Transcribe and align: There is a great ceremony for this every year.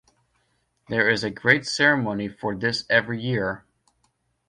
There 0.89 1.07
is 1.07 1.23
a 1.23 1.29
great 1.29 1.63
ceremony 1.67 2.27
for 2.27 2.55
this 2.55 2.85
every 2.89 3.21
year. 3.21 3.65